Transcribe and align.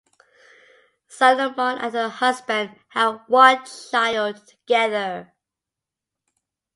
Salomon 1.07 1.77
and 1.77 1.93
her 1.93 2.09
husband 2.09 2.75
have 2.87 3.21
one 3.27 3.63
child 3.91 4.43
together. 4.47 5.31